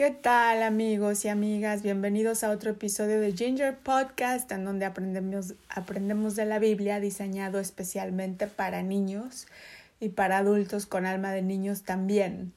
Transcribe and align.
¿Qué 0.00 0.10
tal 0.10 0.62
amigos 0.62 1.26
y 1.26 1.28
amigas? 1.28 1.82
Bienvenidos 1.82 2.42
a 2.42 2.52
otro 2.52 2.70
episodio 2.70 3.20
de 3.20 3.32
Ginger 3.32 3.76
Podcast 3.76 4.50
en 4.50 4.64
donde 4.64 4.86
aprendemos, 4.86 5.52
aprendemos 5.68 6.36
de 6.36 6.46
la 6.46 6.58
Biblia 6.58 7.00
diseñado 7.00 7.60
especialmente 7.60 8.46
para 8.46 8.82
niños 8.82 9.46
y 10.00 10.08
para 10.08 10.38
adultos 10.38 10.86
con 10.86 11.04
alma 11.04 11.32
de 11.32 11.42
niños 11.42 11.82
también. 11.82 12.54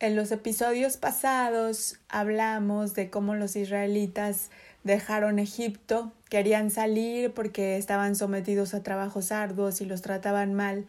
En 0.00 0.16
los 0.16 0.32
episodios 0.32 0.96
pasados 0.96 1.98
hablamos 2.08 2.94
de 2.94 3.10
cómo 3.10 3.34
los 3.34 3.54
israelitas 3.54 4.48
dejaron 4.82 5.38
Egipto, 5.38 6.10
querían 6.30 6.70
salir 6.70 7.32
porque 7.32 7.76
estaban 7.76 8.16
sometidos 8.16 8.72
a 8.72 8.82
trabajos 8.82 9.30
arduos 9.30 9.82
y 9.82 9.84
los 9.84 10.00
trataban 10.00 10.54
mal 10.54 10.86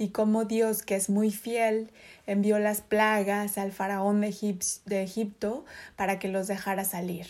y 0.00 0.08
cómo 0.08 0.46
Dios, 0.46 0.82
que 0.82 0.96
es 0.96 1.10
muy 1.10 1.30
fiel, 1.30 1.90
envió 2.26 2.58
las 2.58 2.80
plagas 2.80 3.58
al 3.58 3.70
faraón 3.70 4.22
de, 4.22 5.02
Egipto 5.02 5.66
para 5.94 6.18
que 6.18 6.28
los 6.28 6.48
dejara 6.48 6.86
salir. 6.86 7.26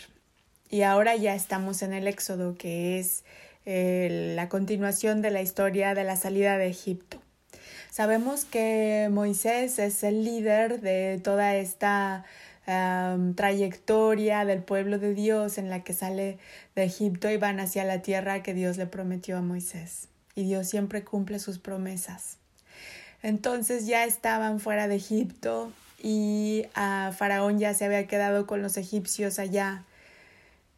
Y 0.69 0.83
ahora 0.83 1.17
ya 1.17 1.35
estamos 1.35 1.81
en 1.81 1.91
el 1.91 2.07
Éxodo, 2.07 2.57
que 2.57 2.97
es 2.97 3.25
eh, 3.65 4.31
la 4.37 4.47
continuación 4.47 5.21
de 5.21 5.31
la 5.31 5.41
historia 5.41 5.93
de 5.93 6.05
la 6.05 6.15
salida 6.15 6.57
de 6.57 6.67
Egipto. 6.67 7.21
Sabemos 7.89 8.45
que 8.45 9.09
Moisés 9.11 9.77
es 9.77 10.01
el 10.05 10.23
líder 10.23 10.79
de 10.79 11.19
toda 11.21 11.57
esta 11.57 12.23
trayectoria 13.35 14.45
del 14.45 14.63
pueblo 14.63 14.97
de 14.97 15.13
Dios 15.13 15.57
en 15.57 15.69
la 15.69 15.83
que 15.83 15.91
sale 15.91 16.37
de 16.75 16.83
Egipto 16.83 17.29
y 17.29 17.35
van 17.35 17.59
hacia 17.59 17.83
la 17.83 18.01
tierra 18.01 18.43
que 18.43 18.53
Dios 18.53 18.77
le 18.77 18.85
prometió 18.85 19.37
a 19.37 19.41
Moisés. 19.41 20.07
Y 20.35 20.45
Dios 20.45 20.69
siempre 20.69 21.03
cumple 21.03 21.39
sus 21.39 21.59
promesas. 21.59 22.37
Entonces 23.23 23.85
ya 23.85 24.05
estaban 24.05 24.59
fuera 24.59 24.87
de 24.87 24.95
Egipto 24.95 25.71
y 26.01 26.65
a 26.73 27.13
Faraón 27.15 27.59
ya 27.59 27.73
se 27.73 27.85
había 27.85 28.07
quedado 28.07 28.47
con 28.47 28.61
los 28.61 28.77
egipcios 28.77 29.37
allá 29.37 29.83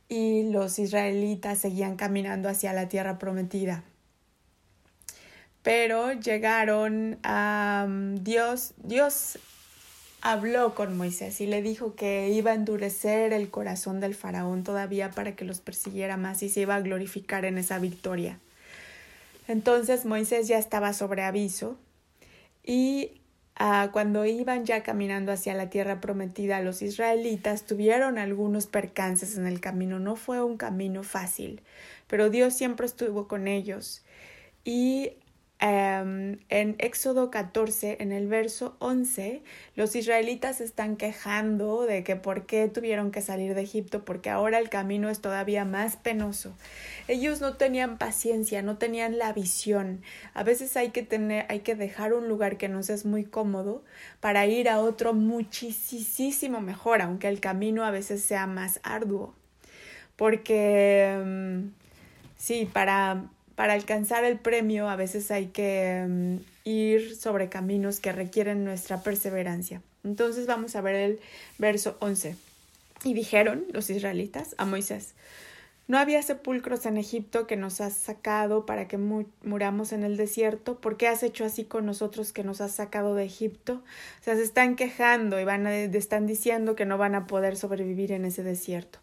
y 0.10 0.52
los 0.52 0.78
israelitas 0.80 1.60
seguían 1.60 1.96
caminando 1.96 2.50
hacia 2.50 2.74
la 2.74 2.90
tierra 2.90 3.18
prometida. 3.18 3.84
Pero 5.64 6.12
llegaron 6.12 7.18
a 7.24 7.88
Dios, 8.22 8.74
Dios 8.84 9.40
habló 10.22 10.76
con 10.76 10.98
Moisés 10.98 11.40
y 11.40 11.48
le 11.48 11.62
dijo 11.62 11.96
que 11.96 12.30
iba 12.30 12.52
a 12.52 12.56
endurecer 12.56 13.32
el 13.32 13.50
corazón 13.50 14.02
del 14.02 14.14
faraón 14.14 14.64
todavía 14.64 15.12
para 15.12 15.36
que 15.36 15.46
los 15.46 15.62
persiguiera 15.62 16.18
más 16.18 16.44
y 16.44 16.50
se 16.50 16.62
iba 16.62 16.76
a 16.76 16.82
glorificar 16.82 17.46
en 17.46 17.58
esa 17.58 17.80
victoria. 17.80 18.40
Entonces 19.48 20.04
Moisés 20.06 20.50
ya 20.50 20.58
estaba 20.58 20.92
sobre 20.92 21.24
aviso 21.24 21.78
y 22.64 23.22
ah, 23.56 23.90
cuando 23.92 24.26
iban 24.26 24.66
ya 24.66 24.84
caminando 24.84 25.32
hacia 25.32 25.54
la 25.54 25.70
tierra 25.70 26.00
prometida, 26.02 26.62
los 26.62 26.82
israelitas 26.82 27.66
tuvieron 27.66 28.18
algunos 28.18 28.68
percances 28.68 29.38
en 29.38 29.48
el 29.48 29.60
camino. 29.60 30.00
No 30.00 30.16
fue 30.16 30.44
un 30.44 30.58
camino 30.58 31.04
fácil, 31.04 31.62
pero 32.08 32.30
Dios 32.30 32.54
siempre 32.54 32.86
estuvo 32.86 33.28
con 33.28 33.48
ellos. 33.48 34.04
Y 34.64 35.18
Em, 35.66 36.40
en 36.50 36.76
Éxodo 36.78 37.32
14, 37.32 37.96
en 38.02 38.12
el 38.12 38.28
verso 38.28 38.76
11, 38.80 39.44
los 39.78 39.96
israelitas 39.96 40.60
están 40.60 40.98
quejando 40.98 41.86
de 41.86 42.04
que 42.04 42.18
por 42.18 42.46
qué 42.46 42.68
tuvieron 42.68 43.12
que 43.12 43.22
salir 43.22 43.56
de 43.56 43.62
Egipto, 43.62 44.04
porque 44.04 44.30
ahora 44.30 44.60
el 44.60 44.68
camino 44.68 45.10
es 45.10 45.22
todavía 45.22 45.64
más 45.64 45.96
penoso. 45.96 46.54
Ellos 47.08 47.40
no 47.40 47.56
tenían 47.56 47.98
paciencia, 47.98 48.62
no 48.62 48.78
tenían 48.78 49.18
la 49.18 49.32
visión. 49.32 50.02
A 50.34 50.44
veces 50.44 50.76
hay 50.76 50.90
que 50.90 51.02
tener, 51.02 51.46
hay 51.48 51.62
que 51.62 51.76
dejar 51.76 52.12
un 52.14 52.28
lugar 52.28 52.58
que 52.58 52.68
nos 52.68 52.90
es 52.90 53.06
muy 53.06 53.24
cómodo 53.24 53.86
para 54.20 54.46
ir 54.46 54.68
a 54.68 54.82
otro 54.82 55.14
muchísimo 55.14 56.60
mejor, 56.60 57.02
aunque 57.02 57.30
el 57.30 57.40
camino 57.40 57.86
a 57.86 57.92
veces 57.92 58.22
sea 58.22 58.48
más 58.48 58.82
arduo. 58.84 59.34
Porque 60.18 61.06
em, 61.06 61.72
sí, 62.36 62.70
para 62.74 63.30
para 63.56 63.74
alcanzar 63.74 64.24
el 64.24 64.38
premio 64.38 64.90
a 64.90 64.96
veces 64.96 65.32
hay 65.32 65.48
que 65.48 66.06
mm, 66.08 66.36
ir 66.64 67.16
sobre 67.16 67.50
caminos 67.50 68.00
que 68.00 68.12
requieren 68.12 68.64
nuestra 68.64 69.02
perseverancia. 69.02 69.82
Entonces 70.04 70.48
vamos 70.48 70.76
a 70.76 70.82
ver 70.82 70.96
el 70.96 71.20
verso 71.58 71.98
11. 72.00 72.36
Y 73.04 73.14
dijeron 73.14 73.66
los 73.72 73.90
israelitas 73.90 74.56
a 74.58 74.66
Moisés, 74.66 75.14
no 75.86 75.98
había 75.98 76.22
sepulcros 76.22 76.86
en 76.86 76.98
Egipto 76.98 77.46
que 77.46 77.58
nos 77.58 77.82
has 77.82 77.94
sacado 77.94 78.66
para 78.66 78.88
que 78.88 78.98
muramos 78.98 79.92
en 79.92 80.04
el 80.04 80.16
desierto. 80.16 80.80
¿Por 80.80 80.96
qué 80.96 81.10
has 81.10 81.24
hecho 81.24 81.44
así 81.44 81.66
con 81.66 81.86
nosotros 81.86 82.32
que 82.32 82.46
nos 82.46 82.62
has 82.62 82.72
sacado 82.72 83.16
de 83.16 83.26
Egipto? 83.26 83.84
O 84.22 84.24
sea, 84.24 84.36
se 84.36 84.44
están 84.44 84.78
quejando 84.78 85.42
y 85.42 85.44
van 85.44 85.68
están 85.68 86.26
diciendo 86.26 86.78
que 86.78 86.86
no 86.86 86.98
van 86.98 87.16
a 87.16 87.28
poder 87.28 87.58
sobrevivir 87.58 88.14
en 88.14 88.24
ese 88.24 88.44
desierto. 88.44 89.00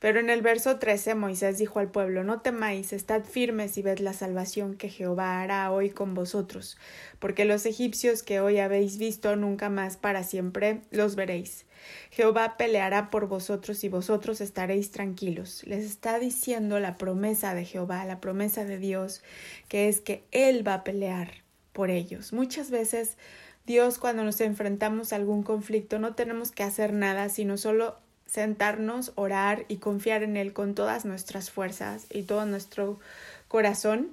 Pero 0.00 0.18
en 0.18 0.30
el 0.30 0.40
verso 0.40 0.78
13 0.78 1.14
Moisés 1.14 1.58
dijo 1.58 1.78
al 1.78 1.90
pueblo, 1.90 2.24
No 2.24 2.40
temáis, 2.40 2.94
estad 2.94 3.22
firmes 3.22 3.76
y 3.76 3.82
ved 3.82 3.98
la 3.98 4.14
salvación 4.14 4.74
que 4.74 4.88
Jehová 4.88 5.42
hará 5.42 5.70
hoy 5.70 5.90
con 5.90 6.14
vosotros, 6.14 6.78
porque 7.18 7.44
los 7.44 7.66
egipcios 7.66 8.22
que 8.22 8.40
hoy 8.40 8.58
habéis 8.58 8.96
visto 8.96 9.36
nunca 9.36 9.68
más 9.68 9.98
para 9.98 10.24
siempre 10.24 10.80
los 10.90 11.16
veréis. 11.16 11.66
Jehová 12.10 12.56
peleará 12.56 13.10
por 13.10 13.28
vosotros 13.28 13.84
y 13.84 13.90
vosotros 13.90 14.40
estaréis 14.40 14.90
tranquilos. 14.90 15.62
Les 15.66 15.84
está 15.84 16.18
diciendo 16.18 16.80
la 16.80 16.96
promesa 16.96 17.54
de 17.54 17.66
Jehová, 17.66 18.02
la 18.06 18.20
promesa 18.20 18.64
de 18.64 18.78
Dios, 18.78 19.22
que 19.68 19.88
es 19.88 20.00
que 20.00 20.24
Él 20.30 20.66
va 20.66 20.74
a 20.74 20.84
pelear 20.84 21.42
por 21.74 21.90
ellos. 21.90 22.32
Muchas 22.32 22.70
veces 22.70 23.18
Dios 23.66 23.98
cuando 23.98 24.24
nos 24.24 24.40
enfrentamos 24.40 25.12
a 25.12 25.16
algún 25.16 25.42
conflicto 25.42 25.98
no 25.98 26.14
tenemos 26.14 26.52
que 26.52 26.62
hacer 26.62 26.94
nada, 26.94 27.28
sino 27.28 27.58
solo 27.58 27.98
sentarnos, 28.30 29.12
orar 29.16 29.64
y 29.68 29.78
confiar 29.78 30.22
en 30.22 30.36
Él 30.36 30.52
con 30.52 30.74
todas 30.74 31.04
nuestras 31.04 31.50
fuerzas 31.50 32.06
y 32.10 32.22
todo 32.22 32.46
nuestro 32.46 33.00
corazón. 33.48 34.12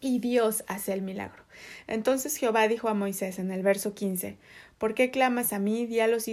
Y 0.00 0.18
Dios 0.18 0.64
hace 0.66 0.94
el 0.94 1.02
milagro. 1.02 1.44
Entonces 1.86 2.36
Jehová 2.36 2.66
dijo 2.66 2.88
a 2.88 2.94
Moisés 2.94 3.38
en 3.38 3.52
el 3.52 3.62
verso 3.62 3.94
15, 3.94 4.36
¿por 4.78 4.94
qué 4.94 5.10
clamas 5.10 5.52
a 5.52 5.58
mí? 5.58 5.86
Di 5.86 6.00
a 6.00 6.08
los 6.08 6.26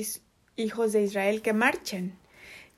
hijos 0.56 0.92
de 0.94 1.04
Israel 1.04 1.42
que 1.42 1.54
marchen. 1.54 2.14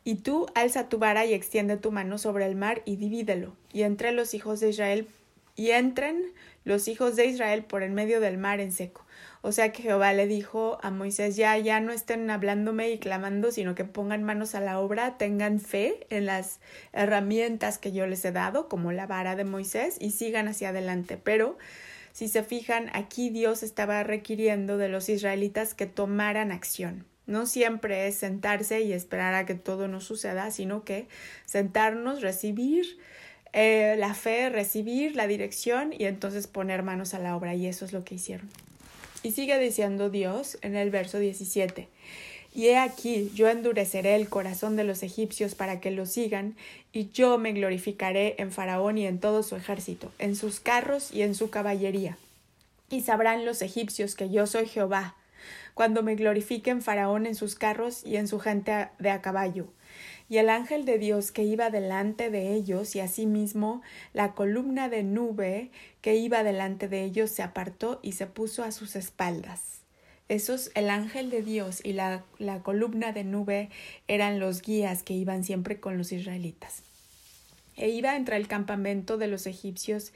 Y 0.04 0.16
tú 0.16 0.48
alza 0.56 0.90
tu 0.90 0.98
vara 0.98 1.26
y 1.26 1.34
extiende 1.34 1.78
tu 1.78 1.92
mano 1.92 2.18
sobre 2.18 2.48
el 2.48 2.56
mar 2.56 2.82
y 2.86 2.96
divídelo, 2.96 3.56
y 3.72 3.84
entre 3.84 4.12
los 4.12 4.34
hijos 4.34 4.60
de 4.60 4.70
Israel 4.70 5.08
y 5.56 5.72
entren 5.72 6.34
los 6.64 6.88
hijos 6.88 7.16
de 7.16 7.26
Israel 7.26 7.64
por 7.64 7.84
el 7.84 7.92
medio 7.92 8.20
del 8.20 8.38
mar 8.38 8.60
en 8.60 8.72
seco. 8.72 9.06
O 9.44 9.52
sea 9.52 9.72
que 9.72 9.82
Jehová 9.82 10.14
le 10.14 10.28
dijo 10.28 10.78
a 10.84 10.92
Moisés, 10.92 11.36
ya, 11.36 11.58
ya 11.58 11.80
no 11.80 11.92
estén 11.92 12.30
hablándome 12.30 12.92
y 12.92 13.00
clamando, 13.00 13.52
sino 13.52 13.74
que 13.74 13.86
pongan 13.86 14.24
manos 14.24 14.54
a 14.54 14.62
la 14.62 14.80
obra, 14.80 15.18
tengan 15.18 15.60
fe 15.60 16.06
en 16.12 16.28
las 16.28 16.60
herramientas 16.94 17.80
que 17.80 17.92
yo 17.92 18.06
les 18.06 18.24
he 18.24 18.32
dado, 18.32 18.70
como 18.70 18.92
la 18.92 19.08
vara 19.08 19.36
de 19.36 19.44
Moisés, 19.44 19.98
y 20.00 20.12
sigan 20.12 20.48
hacia 20.48 20.70
adelante. 20.70 21.18
Pero, 21.18 21.58
si 22.12 22.28
se 22.28 22.44
fijan, 22.44 22.92
aquí 22.94 23.32
Dios 23.32 23.64
estaba 23.64 24.04
requiriendo 24.04 24.78
de 24.78 24.90
los 24.90 25.10
israelitas 25.10 25.74
que 25.74 25.88
tomaran 25.88 26.52
acción. 26.52 27.06
No 27.26 27.48
siempre 27.48 28.08
es 28.08 28.16
sentarse 28.16 28.82
y 28.82 28.94
esperar 28.94 29.34
a 29.34 29.46
que 29.46 29.56
todo 29.56 29.88
nos 29.88 30.04
suceda, 30.04 30.52
sino 30.52 30.84
que 30.84 31.08
sentarnos, 31.46 32.22
recibir 32.22 33.00
eh, 33.54 33.96
la 33.98 34.14
fe, 34.14 34.50
recibir 34.50 35.16
la 35.16 35.28
dirección 35.28 35.94
y 35.98 36.06
entonces 36.06 36.48
poner 36.48 36.84
manos 36.84 37.14
a 37.14 37.20
la 37.20 37.36
obra. 37.36 37.56
Y 37.56 37.68
eso 37.68 37.86
es 37.86 37.94
lo 37.94 38.04
que 38.04 38.16
hicieron. 38.16 38.50
Y 39.24 39.32
sigue 39.32 39.60
diciendo 39.60 40.10
Dios 40.10 40.58
en 40.62 40.76
el 40.76 40.90
verso 40.90 41.20
17. 41.20 41.88
Y 42.54 42.68
he 42.68 42.78
aquí, 42.78 43.32
yo 43.34 43.48
endureceré 43.50 44.16
el 44.16 44.28
corazón 44.28 44.76
de 44.76 44.84
los 44.84 45.04
egipcios 45.04 45.56
para 45.56 45.80
que 45.80 45.92
lo 45.92 46.06
sigan, 46.06 46.56
y 46.92 47.10
yo 47.12 47.38
me 47.38 47.54
glorificaré 47.54 48.36
en 48.40 48.52
Faraón 48.52 48.98
y 48.98 49.08
en 49.08 49.20
todo 49.20 49.42
su 49.44 49.56
ejército, 49.56 50.12
en 50.20 50.36
sus 50.36 50.60
carros 50.60 51.12
y 51.14 51.22
en 51.22 51.34
su 51.34 51.50
caballería. 51.50 52.18
Y 52.90 53.02
sabrán 53.02 53.46
los 53.46 53.62
egipcios 53.62 54.16
que 54.16 54.30
yo 54.30 54.48
soy 54.48 54.68
Jehová, 54.68 55.16
cuando 55.74 56.04
me 56.04 56.16
glorifiquen 56.16 56.82
Faraón 56.82 57.26
en 57.26 57.36
sus 57.36 57.56
carros 57.56 58.06
y 58.06 58.18
en 58.18 58.28
su 58.28 58.40
gente 58.40 58.90
de 59.00 59.10
a 59.10 59.22
caballo, 59.22 59.68
y 60.30 60.38
el 60.38 60.50
ángel 60.50 60.86
de 60.86 60.98
Dios 60.98 61.32
que 61.34 61.44
iba 61.44 61.70
delante 61.70 62.30
de 62.30 62.54
ellos, 62.54 62.96
y 62.96 63.02
asimismo 63.02 63.82
la 64.14 64.34
columna 64.34 64.88
de 64.88 65.04
nube 65.04 65.72
que 66.02 66.16
iba 66.16 66.44
delante 66.44 66.88
de 66.88 67.04
ellos 67.04 67.32
se 67.32 67.44
apartó 67.44 68.00
y 68.02 68.14
se 68.14 68.28
puso 68.28 68.64
a 68.64 68.72
sus 68.72 68.96
espaldas. 68.96 69.82
Esos, 70.30 70.72
el 70.76 70.90
ángel 70.90 71.30
de 71.30 71.42
Dios 71.42 71.82
y 71.84 71.92
la, 71.92 72.24
la 72.38 72.64
columna 72.64 73.12
de 73.12 73.26
nube 73.26 73.70
eran 74.08 74.40
los 74.40 74.62
guías 74.62 75.04
que 75.04 75.14
iban 75.14 75.44
siempre 75.44 75.82
con 75.82 75.98
los 75.98 76.14
israelitas. 76.14 76.84
E 77.76 77.90
iba 77.90 78.16
entre 78.16 78.38
el 78.38 78.48
campamento 78.48 79.18
de 79.18 79.28
los 79.28 79.48
egipcios 79.48 80.14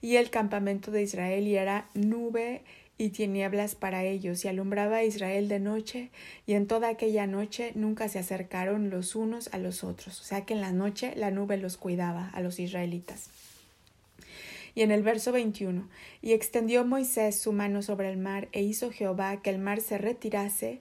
y 0.00 0.16
el 0.16 0.30
campamento 0.30 0.92
de 0.92 1.02
Israel 1.02 1.48
y 1.48 1.56
era 1.56 1.88
nube 1.94 2.62
y 2.98 3.10
tinieblas 3.10 3.74
para 3.74 4.04
ellos, 4.04 4.44
y 4.44 4.48
alumbraba 4.48 4.96
a 4.96 5.04
Israel 5.04 5.48
de 5.48 5.60
noche, 5.60 6.10
y 6.46 6.54
en 6.54 6.66
toda 6.66 6.88
aquella 6.88 7.26
noche 7.26 7.72
nunca 7.74 8.08
se 8.08 8.18
acercaron 8.18 8.90
los 8.90 9.14
unos 9.14 9.48
a 9.52 9.58
los 9.58 9.84
otros, 9.84 10.20
o 10.20 10.24
sea 10.24 10.44
que 10.44 10.54
en 10.54 10.60
la 10.60 10.72
noche 10.72 11.12
la 11.16 11.30
nube 11.30 11.56
los 11.56 11.76
cuidaba 11.76 12.30
a 12.30 12.40
los 12.40 12.58
israelitas. 12.58 13.30
Y 14.74 14.82
en 14.82 14.90
el 14.90 15.02
verso 15.02 15.32
21, 15.32 15.88
y 16.20 16.32
extendió 16.32 16.84
Moisés 16.84 17.38
su 17.38 17.52
mano 17.52 17.82
sobre 17.82 18.10
el 18.10 18.18
mar, 18.18 18.48
e 18.52 18.62
hizo 18.62 18.90
Jehová 18.90 19.40
que 19.42 19.50
el 19.50 19.58
mar 19.58 19.80
se 19.80 19.98
retirase 19.98 20.80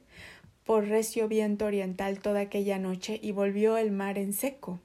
por 0.66 0.88
recio 0.88 1.28
viento 1.28 1.66
oriental 1.66 2.20
toda 2.20 2.42
aquella 2.42 2.80
noche 2.80 3.20
y 3.22 3.32
volvió 3.32 3.78
el 3.78 3.92
mar 3.92 4.18
en 4.18 4.34
seco 4.34 4.80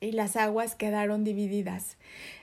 y 0.00 0.12
las 0.12 0.36
aguas 0.36 0.74
quedaron 0.74 1.24
divididas. 1.24 1.96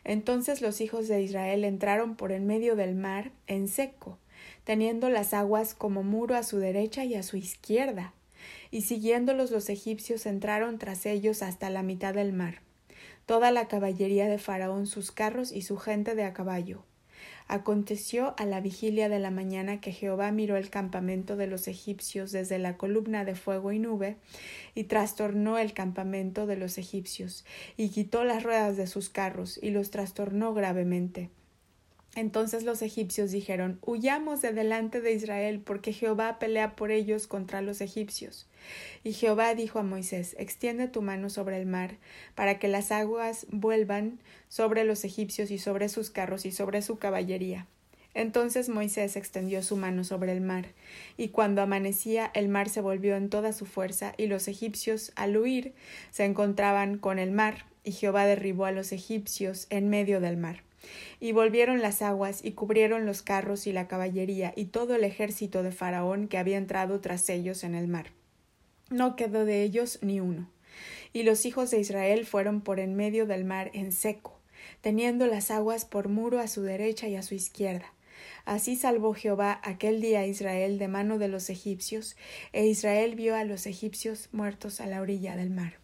Entonces 0.03 0.61
los 0.61 0.81
hijos 0.81 1.07
de 1.07 1.21
Israel 1.21 1.63
entraron 1.63 2.15
por 2.15 2.31
en 2.31 2.47
medio 2.47 2.75
del 2.75 2.95
mar 2.95 3.31
en 3.47 3.67
seco, 3.67 4.17
teniendo 4.63 5.09
las 5.09 5.33
aguas 5.33 5.73
como 5.73 6.03
muro 6.03 6.35
a 6.35 6.43
su 6.43 6.57
derecha 6.59 7.05
y 7.05 7.15
a 7.15 7.23
su 7.23 7.37
izquierda. 7.37 8.13
Y 8.71 8.81
siguiéndolos 8.81 9.51
los 9.51 9.69
egipcios 9.69 10.25
entraron 10.25 10.79
tras 10.79 11.05
ellos 11.05 11.41
hasta 11.41 11.69
la 11.69 11.83
mitad 11.83 12.13
del 12.13 12.33
mar, 12.33 12.61
toda 13.25 13.51
la 13.51 13.67
caballería 13.67 14.27
de 14.27 14.37
Faraón, 14.37 14.87
sus 14.87 15.11
carros 15.11 15.51
y 15.51 15.61
su 15.61 15.77
gente 15.77 16.15
de 16.15 16.23
a 16.23 16.33
caballo. 16.33 16.83
Aconteció 17.47 18.33
a 18.37 18.45
la 18.45 18.61
vigilia 18.61 19.09
de 19.09 19.19
la 19.19 19.29
mañana 19.29 19.81
que 19.81 19.91
Jehová 19.91 20.31
miró 20.31 20.55
el 20.57 20.69
campamento 20.69 21.35
de 21.35 21.47
los 21.47 21.67
egipcios 21.67 22.31
desde 22.31 22.57
la 22.57 22.77
columna 22.77 23.25
de 23.25 23.35
fuego 23.35 23.71
y 23.71 23.79
nube, 23.79 24.15
y 24.75 24.85
trastornó 24.85 25.57
el 25.57 25.73
campamento 25.73 26.47
de 26.47 26.55
los 26.55 26.77
egipcios, 26.77 27.45
y 27.75 27.89
quitó 27.89 28.23
las 28.23 28.43
ruedas 28.43 28.77
de 28.77 28.87
sus 28.87 29.09
carros, 29.09 29.59
y 29.61 29.71
los 29.71 29.91
trastornó 29.91 30.53
gravemente. 30.53 31.29
Entonces 32.15 32.63
los 32.63 32.83
egipcios 32.83 33.31
dijeron 33.31 33.79
Huyamos 33.81 34.41
de 34.41 34.53
delante 34.53 35.01
de 35.01 35.13
Israel, 35.13 35.59
porque 35.59 35.93
Jehová 35.93 36.37
pelea 36.37 36.75
por 36.75 36.91
ellos 36.91 37.25
contra 37.25 37.61
los 37.61 37.81
egipcios. 37.81 38.47
Y 39.03 39.13
Jehová 39.13 39.55
dijo 39.55 39.79
a 39.79 39.83
Moisés 39.83 40.35
Extiende 40.37 40.87
tu 40.87 41.01
mano 41.01 41.31
sobre 41.31 41.57
el 41.57 41.65
mar, 41.65 41.95
para 42.35 42.59
que 42.59 42.67
las 42.67 42.91
aguas 42.91 43.47
vuelvan 43.49 44.19
sobre 44.47 44.83
los 44.83 45.03
egipcios 45.05 45.49
y 45.49 45.57
sobre 45.57 45.89
sus 45.89 46.11
carros 46.11 46.45
y 46.45 46.51
sobre 46.51 46.83
su 46.83 46.97
caballería. 46.97 47.65
Entonces 48.13 48.69
Moisés 48.69 49.15
extendió 49.15 49.63
su 49.63 49.75
mano 49.75 50.03
sobre 50.03 50.33
el 50.33 50.41
mar, 50.41 50.67
y 51.17 51.29
cuando 51.29 51.63
amanecía 51.63 52.29
el 52.35 52.47
mar 52.47 52.69
se 52.69 52.81
volvió 52.81 53.15
en 53.15 53.29
toda 53.29 53.53
su 53.53 53.65
fuerza, 53.65 54.13
y 54.17 54.27
los 54.27 54.47
egipcios, 54.47 55.11
al 55.15 55.35
huir, 55.35 55.73
se 56.11 56.25
encontraban 56.25 56.99
con 56.99 57.17
el 57.17 57.31
mar, 57.31 57.65
y 57.83 57.91
Jehová 57.91 58.27
derribó 58.27 58.65
a 58.65 58.71
los 58.71 58.91
egipcios 58.91 59.65
en 59.71 59.89
medio 59.89 60.21
del 60.21 60.37
mar. 60.37 60.61
Y 61.19 61.31
volvieron 61.31 61.81
las 61.81 62.01
aguas 62.01 62.43
y 62.43 62.51
cubrieron 62.51 63.05
los 63.05 63.21
carros 63.21 63.67
y 63.67 63.73
la 63.73 63.87
caballería 63.87 64.53
y 64.55 64.65
todo 64.65 64.95
el 64.95 65.03
ejército 65.03 65.63
de 65.63 65.71
Faraón 65.71 66.27
que 66.27 66.37
había 66.37 66.57
entrado 66.57 66.99
tras 66.99 67.29
ellos 67.29 67.63
en 67.63 67.75
el 67.75 67.87
mar. 67.87 68.07
No 68.89 69.15
quedó 69.15 69.45
de 69.45 69.63
ellos 69.63 69.99
ni 70.01 70.19
uno. 70.19 70.49
Y 71.13 71.23
los 71.23 71.45
hijos 71.45 71.71
de 71.71 71.79
Israel 71.79 72.25
fueron 72.25 72.61
por 72.61 72.79
en 72.79 72.95
medio 72.95 73.25
del 73.25 73.45
mar 73.45 73.71
en 73.73 73.91
seco, 73.91 74.39
teniendo 74.81 75.27
las 75.27 75.51
aguas 75.51 75.85
por 75.85 76.09
muro 76.09 76.39
a 76.39 76.47
su 76.47 76.61
derecha 76.63 77.07
y 77.07 77.15
a 77.15 77.23
su 77.23 77.35
izquierda. 77.35 77.93
Así 78.45 78.75
salvó 78.75 79.13
Jehová 79.13 79.61
aquel 79.63 80.01
día 80.01 80.19
a 80.19 80.27
Israel 80.27 80.77
de 80.77 80.87
mano 80.87 81.17
de 81.17 81.27
los 81.27 81.49
egipcios, 81.49 82.17
e 82.51 82.65
Israel 82.65 83.15
vio 83.15 83.35
a 83.35 83.43
los 83.43 83.65
egipcios 83.65 84.29
muertos 84.31 84.81
a 84.81 84.87
la 84.87 85.01
orilla 85.01 85.35
del 85.35 85.49
mar. 85.49 85.82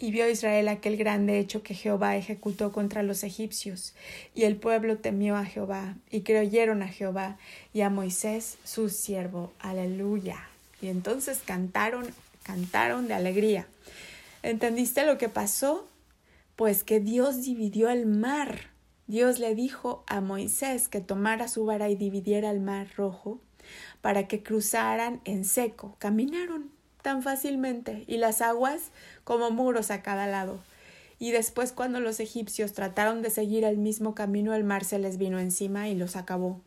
Y 0.00 0.12
vio 0.12 0.30
Israel 0.30 0.68
aquel 0.68 0.96
grande 0.96 1.40
hecho 1.40 1.64
que 1.64 1.74
Jehová 1.74 2.16
ejecutó 2.16 2.70
contra 2.70 3.02
los 3.02 3.24
egipcios, 3.24 3.94
y 4.32 4.44
el 4.44 4.54
pueblo 4.54 4.98
temió 4.98 5.34
a 5.34 5.44
Jehová, 5.44 5.96
y 6.08 6.20
creyeron 6.20 6.82
a 6.82 6.88
Jehová 6.88 7.36
y 7.74 7.80
a 7.80 7.90
Moisés 7.90 8.58
su 8.62 8.90
siervo. 8.90 9.52
Aleluya. 9.58 10.48
Y 10.80 10.86
entonces 10.86 11.40
cantaron, 11.44 12.06
cantaron 12.44 13.08
de 13.08 13.14
alegría. 13.14 13.66
¿Entendiste 14.44 15.04
lo 15.04 15.18
que 15.18 15.28
pasó? 15.28 15.88
Pues 16.54 16.84
que 16.84 17.00
Dios 17.00 17.42
dividió 17.42 17.90
el 17.90 18.06
mar. 18.06 18.70
Dios 19.08 19.40
le 19.40 19.56
dijo 19.56 20.04
a 20.06 20.20
Moisés 20.20 20.86
que 20.86 21.00
tomara 21.00 21.48
su 21.48 21.64
vara 21.64 21.88
y 21.88 21.96
dividiera 21.96 22.50
el 22.50 22.60
mar 22.60 22.86
rojo 22.96 23.40
para 24.00 24.28
que 24.28 24.44
cruzaran 24.44 25.20
en 25.24 25.44
seco. 25.44 25.96
Caminaron 25.98 26.77
tan 27.02 27.22
fácilmente 27.22 28.04
y 28.06 28.16
las 28.18 28.40
aguas 28.40 28.90
como 29.24 29.50
muros 29.50 29.90
a 29.90 30.02
cada 30.02 30.26
lado. 30.26 30.58
Y 31.18 31.32
después 31.32 31.72
cuando 31.72 32.00
los 32.00 32.20
egipcios 32.20 32.72
trataron 32.72 33.22
de 33.22 33.30
seguir 33.30 33.64
el 33.64 33.76
mismo 33.76 34.14
camino, 34.14 34.54
el 34.54 34.64
mar 34.64 34.84
se 34.84 34.98
les 34.98 35.18
vino 35.18 35.38
encima 35.38 35.88
y 35.88 35.94
los 35.94 36.16
acabó. 36.16 36.60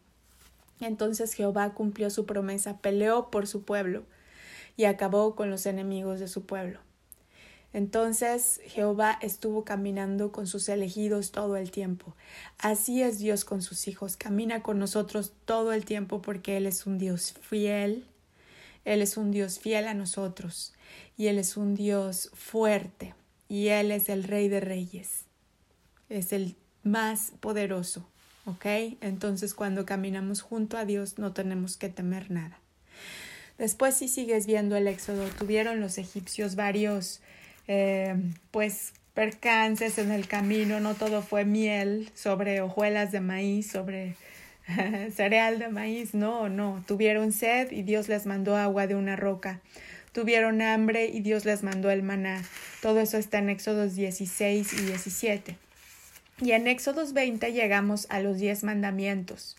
Entonces 0.82 1.34
Jehová 1.34 1.74
cumplió 1.74 2.10
su 2.10 2.26
promesa, 2.26 2.80
peleó 2.80 3.30
por 3.30 3.48
su 3.48 3.64
pueblo 3.64 4.04
y 4.76 4.86
acabó 4.86 5.36
con 5.36 5.50
los 5.50 5.66
enemigos 5.66 6.20
de 6.20 6.28
su 6.28 6.46
pueblo. 6.46 6.80
Entonces 7.74 8.60
Jehová 8.66 9.18
estuvo 9.22 9.64
caminando 9.64 10.34
con 10.34 10.48
sus 10.48 10.68
elegidos 10.68 11.32
todo 11.32 11.56
el 11.56 11.72
tiempo. 11.72 12.14
Así 12.58 13.02
es 13.02 13.20
Dios 13.20 13.46
con 13.46 13.62
sus 13.62 13.88
hijos, 13.88 14.18
camina 14.18 14.62
con 14.62 14.78
nosotros 14.78 15.32
todo 15.46 15.72
el 15.72 15.86
tiempo 15.86 16.22
porque 16.22 16.58
Él 16.58 16.66
es 16.66 16.86
un 16.86 16.98
Dios 16.98 17.34
fiel 17.42 18.06
él 18.86 19.02
es 19.02 19.18
un 19.18 19.32
Dios 19.32 19.60
fiel 19.60 19.88
a 19.88 19.94
nosotros 19.94 20.74
y 21.18 21.28
Él 21.28 21.38
es 21.38 21.58
un 21.58 21.76
Dios 21.76 22.32
fuerte 22.34 23.14
y 23.48 23.68
Él 23.68 23.92
es 23.92 24.10
el 24.10 24.24
Rey 24.24 24.48
de 24.48 24.60
Reyes. 24.60 25.26
Es 26.10 26.34
el 26.34 26.56
más 26.84 27.32
poderoso, 27.40 28.08
¿ok? 28.46 28.66
Entonces 29.02 29.54
cuando 29.54 29.86
caminamos 29.86 30.42
junto 30.42 30.78
a 30.78 30.86
Dios 30.86 31.20
no 31.20 31.32
tenemos 31.32 31.78
que 31.78 31.90
temer 31.90 32.32
nada. 32.32 32.60
Después 33.58 33.96
si 33.96 34.08
sigues 34.08 34.48
viendo 34.48 34.76
el 34.76 34.88
éxodo, 34.88 35.28
tuvieron 35.38 35.80
los 35.80 36.00
egipcios 36.00 36.56
varios, 36.56 37.22
eh, 37.68 38.16
pues 38.50 38.94
percances 39.14 40.00
en 40.00 40.12
el 40.12 40.28
camino, 40.28 40.80
no 40.80 40.96
todo 40.96 41.22
fue 41.22 41.46
miel 41.46 42.10
sobre 42.16 42.62
hojuelas 42.62 43.12
de 43.12 43.20
maíz, 43.20 43.70
sobre 43.70 44.16
cereal 45.16 45.60
de 45.60 45.70
maíz, 45.70 46.14
no, 46.14 46.50
no, 46.50 46.84
tuvieron 46.88 47.32
sed 47.32 47.72
y 47.72 47.84
Dios 47.84 48.10
les 48.10 48.26
mandó 48.26 48.56
agua 48.56 48.88
de 48.88 48.96
una 48.96 49.16
roca. 49.16 49.62
Tuvieron 50.12 50.62
hambre 50.62 51.06
y 51.06 51.22
Dios 51.22 51.46
les 51.46 51.64
mandó 51.64 51.90
el 51.90 52.04
maná. 52.04 52.42
Todo 52.82 53.00
eso 53.00 53.18
está 53.18 53.40
en 53.40 53.50
Éxodos 53.50 53.96
16 53.96 54.74
y 54.74 54.82
17. 54.86 55.56
Y 56.42 56.52
en 56.52 56.68
Éxodos 56.68 57.14
20 57.14 57.54
llegamos 57.54 58.08
a 58.10 58.20
los 58.20 58.38
diez 58.38 58.64
mandamientos. 58.64 59.58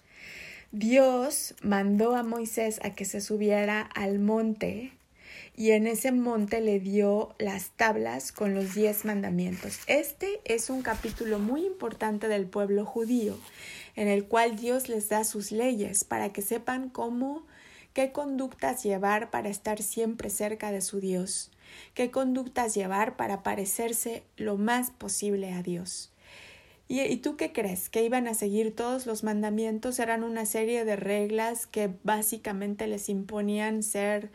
Dios 0.73 1.55
mandó 1.62 2.17
a 2.17 2.23
Moisés 2.23 2.81
a 2.82 2.91
que 2.91 3.05
se 3.05 3.20
subiera 3.20 3.81
al 3.81 4.19
monte 4.19 4.93
y 5.54 5.72
en 5.72 5.87
ese 5.87 6.12
monte 6.12 6.60
le 6.60 6.81
dio 6.81 7.34
las 7.38 7.70
tablas 7.70 8.32
con 8.32 8.54
los 8.54 8.75
diez 8.75 9.04
mandamientos. 9.04 9.81
Este 9.87 10.40
es 10.44 10.70
un 10.70 10.82
capítulo 10.82 11.38
muy 11.38 11.66
importante 11.66 12.28
del 12.28 12.46
pueblo 12.46 12.84
judío 12.84 13.37
en 13.94 14.08
el 14.08 14.25
cual 14.25 14.56
Dios 14.56 14.88
les 14.88 15.08
da 15.08 15.25
sus 15.25 15.52
leyes 15.52 16.04
para 16.04 16.32
que 16.32 16.43
sepan 16.43 16.88
cómo, 16.88 17.44
qué 17.93 18.12
conductas 18.12 18.82
llevar 18.82 19.31
para 19.31 19.49
estar 19.49 19.82
siempre 19.82 20.31
cerca 20.31 20.72
de 20.72 20.81
su 20.81 21.00
Dios, 21.00 21.50
qué 21.94 22.11
conductas 22.11 22.75
llevar 22.75 23.16
para 23.16 23.42
parecerse 23.42 24.23
lo 24.37 24.56
más 24.56 24.90
posible 24.90 25.52
a 25.52 25.62
Dios. 25.62 26.11
¿Y, 26.88 27.16
tú 27.18 27.37
qué 27.37 27.52
crees? 27.52 27.88
¿Que 27.88 28.04
iban 28.04 28.28
a 28.28 28.35
seguir 28.35 28.76
todos 28.76 29.06
los 29.06 29.25
mandamientos? 29.25 29.99
Eran 29.99 30.25
una 30.25 30.44
serie 30.44 30.85
de 30.85 30.97
reglas 30.97 31.66
que 31.66 31.90
básicamente 32.02 32.87
les 32.87 33.09
imponían 33.09 33.82
ser 33.82 34.30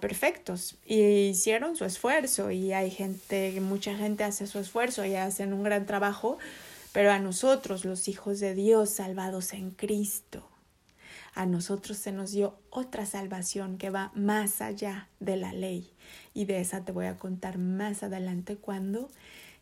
perfectos 0.00 0.76
y 0.84 1.28
hicieron 1.28 1.76
su 1.76 1.84
esfuerzo 1.84 2.50
y 2.50 2.72
hay 2.72 2.90
gente, 2.90 3.58
mucha 3.60 3.96
gente 3.96 4.24
hace 4.24 4.46
su 4.46 4.58
esfuerzo 4.58 5.04
y 5.04 5.14
hacen 5.14 5.52
un 5.52 5.62
gran 5.62 5.86
trabajo, 5.86 6.38
pero 6.92 7.10
a 7.10 7.18
nosotros, 7.18 7.84
los 7.84 8.08
hijos 8.08 8.40
de 8.40 8.54
Dios 8.54 8.90
salvados 8.90 9.52
en 9.52 9.70
Cristo, 9.70 10.48
a 11.34 11.46
nosotros 11.46 11.98
se 11.98 12.12
nos 12.12 12.32
dio 12.32 12.58
otra 12.70 13.06
salvación 13.06 13.78
que 13.78 13.90
va 13.90 14.10
más 14.14 14.60
allá 14.60 15.08
de 15.20 15.36
la 15.36 15.52
ley. 15.52 15.92
Y 16.34 16.46
de 16.46 16.60
esa 16.60 16.84
te 16.84 16.92
voy 16.92 17.06
a 17.06 17.16
contar 17.16 17.58
más 17.58 18.02
adelante 18.02 18.56
cuando 18.56 19.08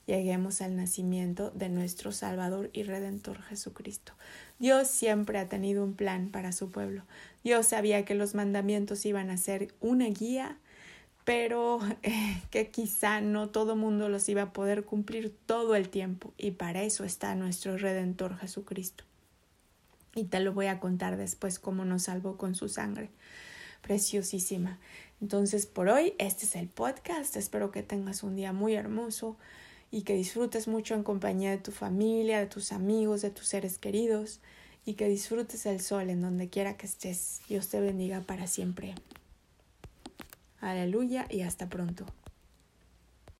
lleguemos 0.06 0.60
al 0.60 0.76
nacimiento 0.76 1.50
de 1.50 1.68
nuestro 1.68 2.12
Salvador 2.12 2.70
y 2.72 2.84
Redentor 2.84 3.42
Jesucristo. 3.42 4.12
Dios 4.58 4.88
siempre 4.88 5.38
ha 5.38 5.48
tenido 5.48 5.84
un 5.84 5.94
plan 5.94 6.30
para 6.30 6.52
su 6.52 6.70
pueblo. 6.70 7.02
Dios 7.44 7.66
sabía 7.66 8.04
que 8.04 8.14
los 8.14 8.34
mandamientos 8.34 9.04
iban 9.04 9.30
a 9.30 9.36
ser 9.36 9.74
una 9.80 10.06
guía 10.06 10.58
pero 11.26 11.80
eh, 12.04 12.40
que 12.50 12.70
quizá 12.70 13.20
no 13.20 13.48
todo 13.48 13.74
mundo 13.74 14.08
los 14.08 14.28
iba 14.28 14.42
a 14.42 14.52
poder 14.52 14.84
cumplir 14.84 15.36
todo 15.44 15.74
el 15.74 15.88
tiempo 15.88 16.32
y 16.38 16.52
para 16.52 16.84
eso 16.84 17.02
está 17.02 17.34
nuestro 17.34 17.76
Redentor 17.76 18.38
Jesucristo. 18.38 19.02
Y 20.14 20.26
te 20.26 20.38
lo 20.38 20.52
voy 20.52 20.66
a 20.66 20.78
contar 20.78 21.16
después 21.16 21.58
cómo 21.58 21.84
nos 21.84 22.04
salvó 22.04 22.36
con 22.36 22.54
su 22.54 22.68
sangre 22.68 23.10
preciosísima. 23.82 24.78
Entonces 25.20 25.66
por 25.66 25.88
hoy 25.88 26.14
este 26.18 26.46
es 26.46 26.54
el 26.54 26.68
podcast, 26.68 27.34
espero 27.34 27.72
que 27.72 27.82
tengas 27.82 28.22
un 28.22 28.36
día 28.36 28.52
muy 28.52 28.74
hermoso 28.74 29.36
y 29.96 30.02
que 30.02 30.12
disfrutes 30.12 30.68
mucho 30.68 30.94
en 30.94 31.02
compañía 31.02 31.52
de 31.52 31.56
tu 31.56 31.72
familia, 31.72 32.38
de 32.38 32.44
tus 32.44 32.70
amigos, 32.70 33.22
de 33.22 33.30
tus 33.30 33.46
seres 33.46 33.78
queridos 33.78 34.40
y 34.84 34.92
que 34.92 35.08
disfrutes 35.08 35.64
el 35.64 35.80
sol 35.80 36.10
en 36.10 36.20
donde 36.20 36.50
quiera 36.50 36.76
que 36.76 36.84
estés. 36.84 37.40
Dios 37.48 37.70
te 37.70 37.80
bendiga 37.80 38.20
para 38.20 38.46
siempre. 38.46 38.94
Aleluya 40.60 41.26
y 41.30 41.40
hasta 41.40 41.70
pronto. 41.70 42.04